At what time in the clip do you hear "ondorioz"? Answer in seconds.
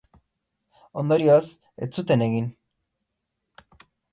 1.01-1.43